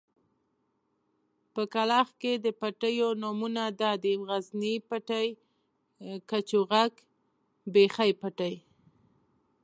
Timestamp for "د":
2.45-2.47